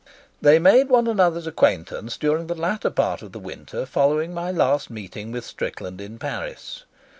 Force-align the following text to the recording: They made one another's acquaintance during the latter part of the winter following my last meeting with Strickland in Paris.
They 0.41 0.57
made 0.57 0.89
one 0.89 1.05
another's 1.05 1.45
acquaintance 1.45 2.17
during 2.17 2.47
the 2.47 2.55
latter 2.59 2.89
part 2.89 3.21
of 3.21 3.33
the 3.33 3.39
winter 3.39 3.85
following 3.85 4.33
my 4.33 4.49
last 4.49 4.89
meeting 4.89 5.31
with 5.31 5.45
Strickland 5.45 6.01
in 6.01 6.17
Paris. 6.17 6.85